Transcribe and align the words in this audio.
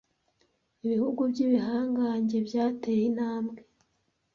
Ibihugu 0.85 1.21
by'ibihangange 1.31 2.37
byateye 2.47 3.01
intambwe 3.09 3.59